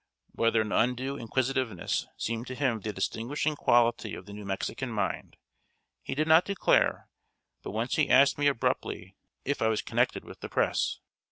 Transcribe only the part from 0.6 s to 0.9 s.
an